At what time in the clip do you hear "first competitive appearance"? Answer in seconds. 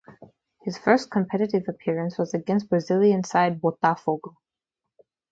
0.79-2.17